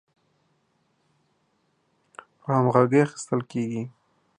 په 2.41 2.49
همغږۍ 2.57 2.99
اخیستل 3.05 3.41
کیږي 3.51 3.83